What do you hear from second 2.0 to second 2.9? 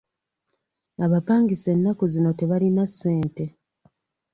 zino tebalina